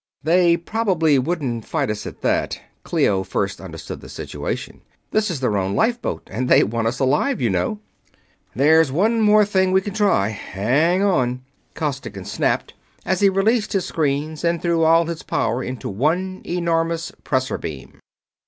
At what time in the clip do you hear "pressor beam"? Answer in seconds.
17.23-17.99